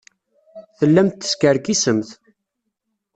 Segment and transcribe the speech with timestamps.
[0.77, 2.09] Tellamt teskerkisemt.